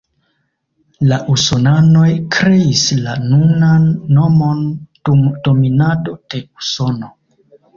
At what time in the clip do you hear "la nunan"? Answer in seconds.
3.01-3.85